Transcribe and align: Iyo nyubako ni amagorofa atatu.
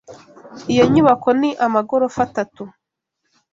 Iyo 0.71 0.83
nyubako 0.91 1.27
ni 1.39 1.49
amagorofa 1.65 2.19
atatu. 2.27 2.63